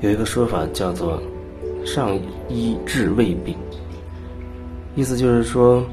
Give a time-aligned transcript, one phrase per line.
[0.00, 1.22] 有一个说法叫做
[1.84, 2.18] “上
[2.48, 3.54] 医治未病”，
[4.96, 5.84] 意思就是说，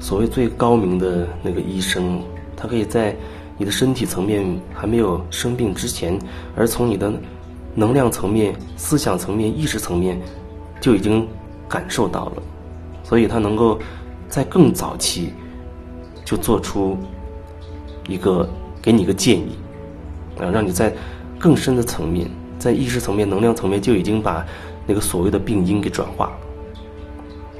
[0.00, 2.20] 所谓最高明的那个医生，
[2.56, 3.14] 他可以在
[3.56, 6.18] 你的身体层面还没有生病之前，
[6.56, 7.12] 而从你的
[7.76, 10.20] 能量层面、思想层面、意识层面
[10.80, 11.24] 就已经
[11.68, 12.42] 感受到了，
[13.04, 13.78] 所以他能够
[14.28, 15.32] 在更早期
[16.24, 16.98] 就做出
[18.08, 18.48] 一个
[18.82, 19.56] 给你一个建议，
[20.40, 20.92] 啊，让你在
[21.38, 22.28] 更深的层面。
[22.58, 24.44] 在意识层面、能量层面就已经把
[24.86, 26.32] 那个所谓的病因给转化，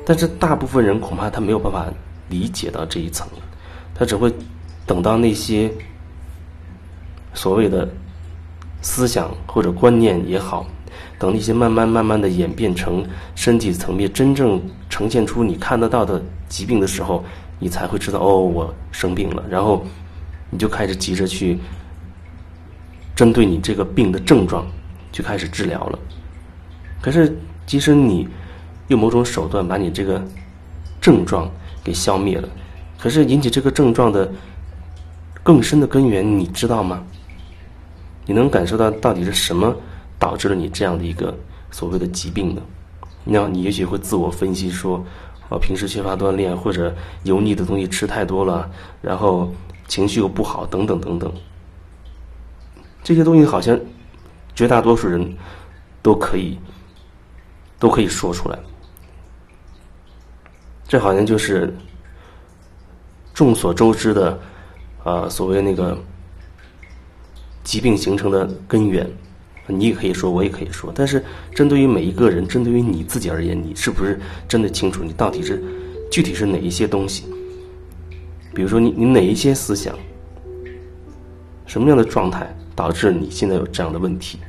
[0.05, 1.87] 但是大部分人恐怕他没有办法
[2.29, 3.29] 理解到这一层，
[3.95, 4.33] 他只会
[4.87, 5.71] 等到那些
[7.35, 7.89] 所谓的
[8.81, 10.67] 思想或者观念也好，
[11.19, 17.23] 等那些慢慢慢慢的演变成身体层面真正呈现出你看得到的疾病的时候，
[17.59, 19.85] 你才会知道哦，我生病了，然后
[20.51, 21.59] 你就开始急着去
[23.15, 24.67] 针对你这个病的症状。
[25.19, 25.99] 就开始治疗了，
[27.03, 28.29] 可是即使你
[28.87, 30.23] 用某种手段把你这个
[31.01, 31.51] 症状
[31.83, 32.49] 给消灭了，
[32.97, 34.31] 可是引起这个症状的
[35.43, 37.03] 更深的根源，你知道吗？
[38.27, 39.75] 你能感受到到底是什么
[40.21, 41.37] 导致了你这样的一个
[41.73, 42.63] 所谓的疾病呢？
[43.25, 45.05] 那你也许会自我分析说，
[45.49, 46.95] 我平时缺乏锻炼，或者
[47.25, 48.71] 油腻的东西吃太多了，
[49.03, 49.53] 然后
[49.89, 51.33] 情绪又不好，等等等等，
[53.03, 53.77] 这些东西好像。
[54.59, 55.25] 绝大多数人
[56.03, 56.59] 都可以
[57.79, 58.59] 都可以说出来，
[60.89, 61.73] 这好像就是
[63.33, 64.37] 众所周知的
[65.05, 65.97] 啊，所谓那个
[67.63, 69.09] 疾病形成的根源。
[69.69, 71.25] 你也可以说，我也可以说，但是
[71.55, 74.19] 针对于每一个人，针对于你自己而言，你是不是
[74.49, 75.63] 真的清楚你到底是
[76.11, 77.33] 具体是哪一些东西？
[78.53, 79.97] 比如说，你你哪一些思想，
[81.65, 84.41] 什么样的状态导致你现在有这样的问题？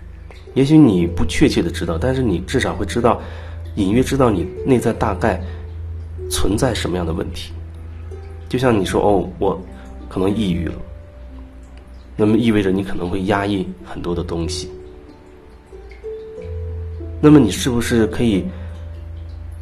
[0.56, 3.22] 也许你不确切的知道，但是你至少会知道，
[3.76, 5.42] 隐约知道你内在大概
[6.30, 7.54] 存在什么样的问题。
[8.50, 9.62] 就像你说哦，我
[10.10, 10.74] 可能抑郁了，
[12.16, 14.70] 那么意味着你可能会压抑很多的东西。
[17.22, 18.44] 那么你是不是可以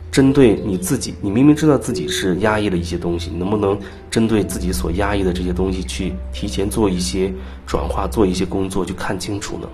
[0.10, 1.14] 针对你自己？
[1.22, 3.78] 你明明知道自己是压抑了一些东西，你能不能
[4.10, 7.32] 针对自己所压抑的这些东西去提前做一些
[7.66, 9.68] 转化，做一些工作，去看清楚呢？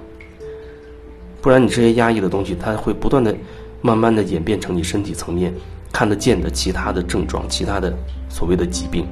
[1.44, 3.36] 不然，你这些压抑的东西，它会不断的、
[3.81, 5.54] 慢慢的演变成你身体层面
[5.92, 7.94] 看得见的其他的症状、其他的
[8.30, 9.06] 所谓的疾病。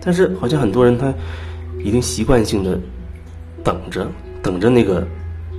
[0.00, 1.12] 但是，好像很多人他
[1.84, 2.80] 已经习惯性的
[3.62, 4.10] 等着，
[4.42, 5.06] 等着那个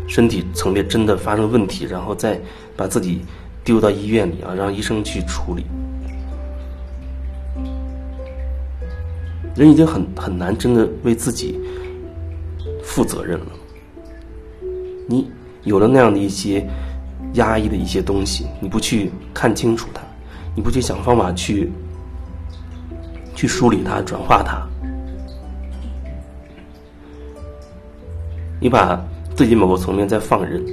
[0.07, 2.41] 身体层面真的发生问题，然后再
[2.75, 3.22] 把自己
[3.63, 5.63] 丢到医院里啊，让医生去处理。
[9.56, 11.59] 人已经很很难真的为自己
[12.81, 13.46] 负责任了。
[15.07, 15.28] 你
[15.63, 16.63] 有了那样的一些
[17.34, 20.01] 压抑的一些东西，你不去看清楚它，
[20.53, 21.72] 你不去想方法去
[23.35, 24.62] 去梳理它、转化它，
[28.59, 29.01] 你把
[29.35, 30.63] 自己某个层面在放任，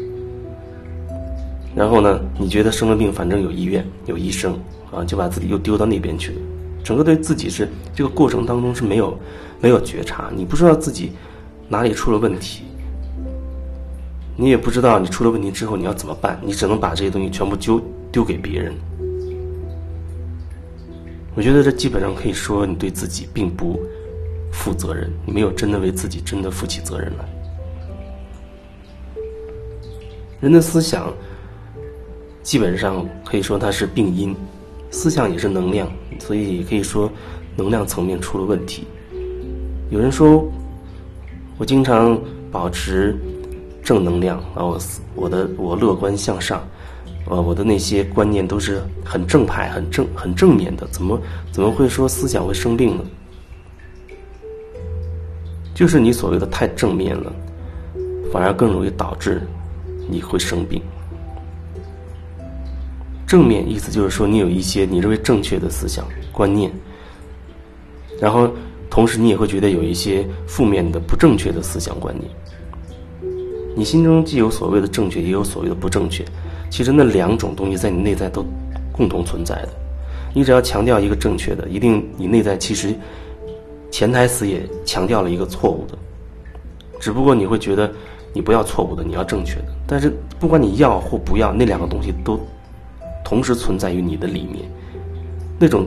[1.74, 4.58] 然后呢，你觉得生了病反正有医院有医生
[4.92, 6.38] 啊，就把自己又丢到那边去了，
[6.82, 9.18] 整个对自己是这个过程当中是没有
[9.60, 11.12] 没有觉察，你不知道自己
[11.68, 12.64] 哪里出了问题。
[14.36, 17.80] 你也不知道你出了问题之后你要怎么办，你只能把这些东西全部丢
[18.10, 18.74] 丢给别人。
[21.36, 23.80] 我觉得这基本上可以说你对自己并不
[24.52, 27.24] 负责任，你没有真的为自己真的负起责任来。
[30.40, 31.12] 人的思想
[32.42, 34.34] 基本上可以说它是病因，
[34.90, 37.08] 思想也是能量，所以可以说
[37.56, 38.84] 能量层面出了问题。
[39.90, 40.44] 有人说，
[41.56, 42.20] 我经常
[42.50, 43.16] 保持。
[43.84, 44.64] 正能量啊！
[44.64, 44.80] 我
[45.14, 46.66] 我的我乐观向上，
[47.28, 50.88] 呃，我的那些观念都是很正派、很正、很正面的。
[50.88, 51.20] 怎么
[51.52, 53.04] 怎么会说思想会生病呢？
[55.74, 57.30] 就是你所谓的太正面了，
[58.32, 59.42] 反而更容易导致
[60.08, 60.80] 你会生病。
[63.26, 66.72] 正面意思就是说，你有一些你认为正确的思想观念，
[68.20, 68.48] 然后
[68.88, 72.30] 同时你也会觉得有一些负面的、不正确的思想观念。
[73.74, 76.24] 你心中既有所谓的正确，也有所谓的不正确。
[76.70, 78.44] 其实那两种东西在你内在都
[78.92, 79.68] 共同存在的。
[80.32, 82.94] 你只要强调一个正确的，一定你内在其实
[83.90, 85.96] 潜台词也强调了一个错误的。
[86.98, 87.92] 只不过你会觉得
[88.32, 89.66] 你不要错误的，你要正确的。
[89.86, 92.40] 但是不管你要或不要，那两个东西都
[93.24, 94.64] 同时存在于你的里面。
[95.58, 95.86] 那种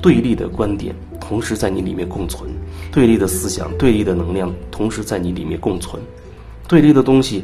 [0.00, 2.48] 对立的观点同时在你里面共存，
[2.92, 6.00] 对立的思想、对立的能量同时在你里面共存。
[6.68, 7.42] 对立的东西，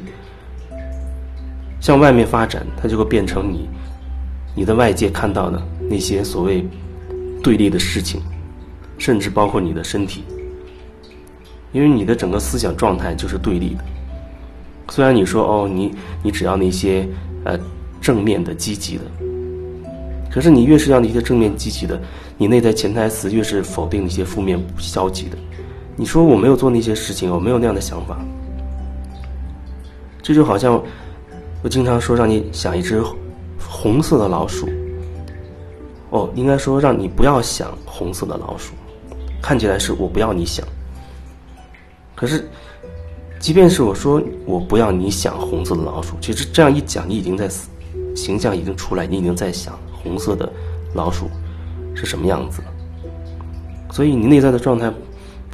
[1.80, 3.66] 向外面发展，它就会变成你，
[4.54, 6.62] 你的外界看到的那些所谓
[7.42, 8.20] 对立的事情，
[8.98, 10.22] 甚至包括你的身体，
[11.72, 13.84] 因为你的整个思想状态就是对立的。
[14.90, 15.90] 虽然你说哦，你
[16.22, 17.08] 你只要那些
[17.44, 17.58] 呃
[18.02, 19.02] 正面的、积极的，
[20.30, 21.98] 可是你越是要那些正面、积极的，
[22.36, 25.38] 你内在潜台词越是否定那些负面、消极的。
[25.96, 28.18] 你说我没有做那些事情，我没有那样的想法，
[30.24, 30.82] 这就好像
[31.62, 33.00] 我经常说让你想一只
[33.60, 34.66] 红色的老鼠，
[36.08, 38.72] 哦，应该说让你不要想红色的老鼠，
[39.42, 40.66] 看起来是我不要你想，
[42.16, 42.48] 可是。
[43.40, 47.46] 即便是我说我不要你想红色的老鼠，其实这样一讲，你已经在
[48.16, 50.50] 形象已经出来，你已经在想红色的
[50.94, 51.28] 老鼠
[51.94, 52.68] 是什么样子了。
[53.92, 54.90] 所以你内在的状态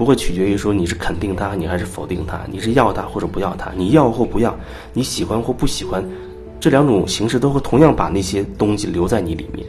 [0.01, 4.59] 不会取决于说你是肯定它，你还是否定它，你是要它或者不要它，你要或不要，
[4.95, 6.03] 你喜欢或不喜欢，
[6.59, 9.67] 这两种形式都会同样把那些东西留在你里面。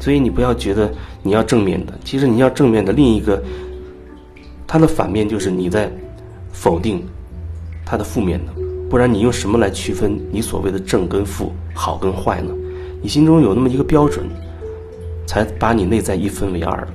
[0.00, 0.90] 所以你不要觉得
[1.22, 3.42] 你要正面的，其实你要正面的另一个，
[4.66, 5.92] 它的反面就是你在
[6.50, 7.04] 否定。
[7.84, 8.52] 它的负面的，
[8.88, 12.54] 不然你用什么来区分你所谓的正跟负、好跟坏呢？
[13.02, 14.24] 你心中有那么一个标准，
[15.26, 16.88] 才把你内在一分为二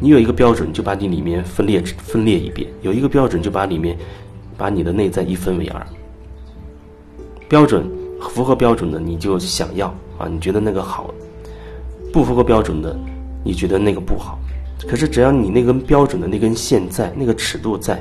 [0.00, 3.96] 你有一个标准，就把你里面分裂分裂一遍；有一个标准，就把里面
[4.56, 5.86] 把你的内在一分为二。
[7.48, 7.90] 标准
[8.20, 11.12] 符合标准的，你就想要啊，你觉得那个好；
[12.12, 12.96] 不符合标准的，
[13.44, 14.38] 你觉得那个不好。
[14.88, 18.00] 可是只要你那根标准的那根线在，那个尺度在。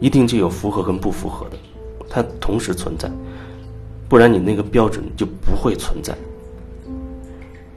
[0.00, 1.56] 一定就有符合跟不符合的，
[2.10, 3.10] 它同时存在，
[4.06, 6.12] 不然你那个标准就不会存在。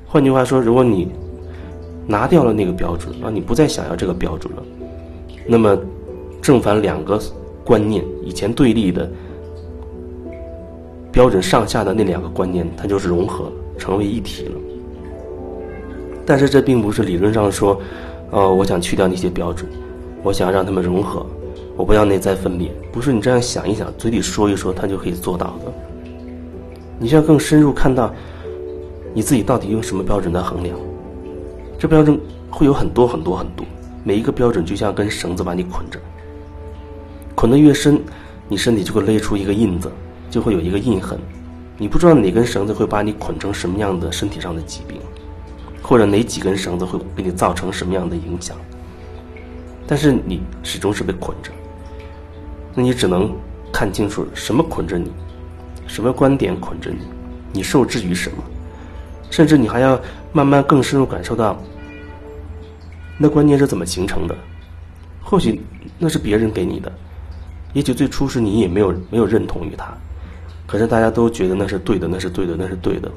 [0.05, 1.09] 换句话说，如果你
[2.07, 4.63] 拿掉了那个标准啊，你不再想要这个标准了，
[5.45, 5.77] 那么
[6.41, 7.21] 正反两个
[7.63, 9.09] 观念以前对立的
[11.11, 14.51] 标准上下的那两个观念，它就是融合成为一体了。
[16.25, 17.79] 但是这并不是理论上说，
[18.31, 19.69] 呃，我想去掉那些标准，
[20.23, 21.25] 我想让他们融合。
[21.75, 25.71] 我不要内在分裂，不是你这样想一想，嘴里说一说，他就可以做到的。
[26.97, 28.11] 你需要更深入看到，
[29.13, 30.75] 你自己到底用什么标准来衡量？
[31.77, 32.19] 这标准
[32.49, 33.65] 会有很多很多很多，
[34.03, 35.99] 每一个标准就像根绳子把你捆着，
[37.35, 38.01] 捆得越深，
[38.47, 39.91] 你身体就会勒出一个印子，
[40.31, 41.19] 就会有一个印痕。
[41.77, 44.99] 你不知道哪根绳子会把你捆成什么样的身体上的疾病，
[45.83, 48.57] 或者哪几根绳子会给你造成什么样的影响，
[49.85, 51.51] 但是你始终是被捆着。
[52.73, 53.31] 那你只能
[53.71, 55.11] 看清楚什么捆着你，
[55.85, 56.97] 什么观点捆着你，
[57.53, 58.43] 你受制于什么，
[59.37, 60.01] 甚至你还要
[60.33, 61.61] 慢慢更深入感受到，
[63.19, 64.35] 那观念是怎么形成的。
[65.21, 65.61] 或许
[65.99, 66.91] 那是别人给你的，
[67.73, 69.95] 也许最初是你也没有没有认同于他，
[70.65, 73.11] 可是大家都觉得那是对的，那是对的，那是对的，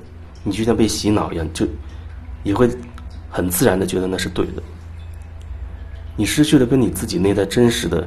[0.44, 1.66] 你就像被洗脑一样，就
[2.42, 2.68] 也会
[3.30, 4.62] 很自然的觉得那是对的。
[6.16, 8.06] 你失去了跟你自己内在真实的。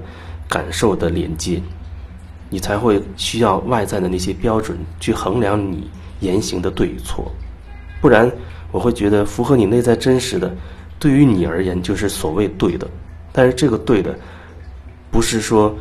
[0.50, 1.60] 感受的连接，
[2.50, 5.90] 你才会需要外在的那些标准去衡量你
[6.20, 7.32] 言行的对与错，
[8.04, 8.30] 不然
[8.70, 10.54] 我会觉得符合你内在真实的，
[11.00, 12.86] 对于你而言就是所谓对的。
[13.32, 14.14] 但是这个对的，
[15.10, 15.74] 不是说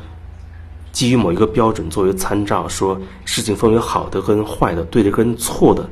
[0.92, 5.84] 基于某一个标准作为参照，说事情分为好的跟坏的，对的跟错的，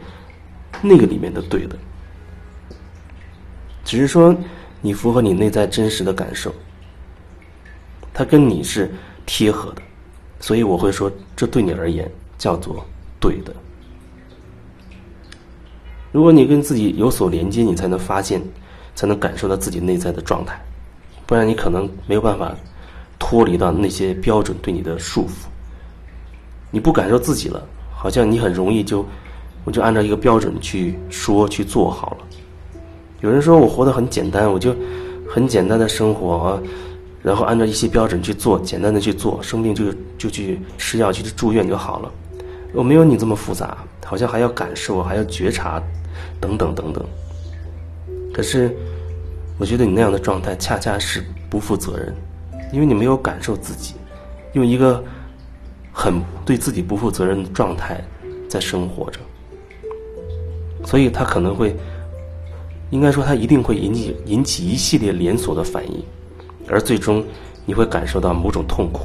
[0.81, 1.77] 那个里面的对的，
[3.85, 4.33] 只是说
[4.81, 6.55] 你符合你内在真实的感受。
[8.15, 8.89] 它跟你是
[9.27, 9.83] 贴合的，
[10.39, 12.09] 所以我会说，这对你而言
[12.39, 12.87] 叫做
[13.19, 13.53] 对的。
[16.13, 18.43] 如果你跟自己有所连接，你才能发现，
[18.95, 20.61] 才能感受到自己内在的状态，
[21.27, 22.55] 不然你可能没有办法
[23.19, 25.47] 脱离到那些标准对你的束缚。
[26.71, 27.63] 你不感受自己了，
[27.95, 29.05] 好像你很容易就
[29.65, 32.27] 我就按照一个标准去说去做好了。
[33.21, 34.75] 有人说我活得很简单，我就
[35.29, 36.61] 很简单的生活。
[37.23, 42.11] 然后按照一些标准去做，简单的去做，生病就就去吃药，去住院就好了。
[42.73, 43.77] 我没有你这么复杂，
[44.07, 45.83] 好像还要感受，还要觉察，
[46.41, 47.05] 等等等等。
[48.33, 48.75] 可是，
[49.59, 52.15] 我觉得你那样的状态恰恰是不负责任，
[52.73, 53.95] 因为你没有感受自己，
[54.53, 55.03] 用一个
[55.93, 58.03] 很对自己不负责任的状态
[58.49, 59.19] 在生活着，
[60.87, 61.77] 所以他可能会，
[62.91, 66.03] 应该说他一定会引起引起一系列连锁的反应。
[66.69, 67.25] 而最终，
[67.67, 69.01] 你会感受到某种痛苦，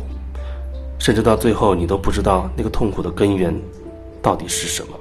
[1.00, 3.54] 甚至到最后，你都不知道那个痛苦的根源
[4.22, 4.96] 到底是什么。